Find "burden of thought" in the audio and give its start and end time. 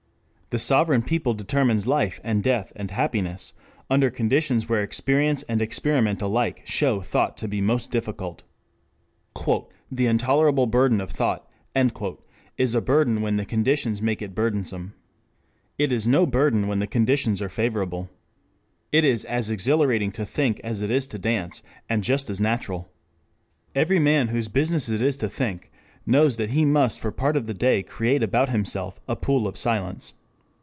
10.67-11.49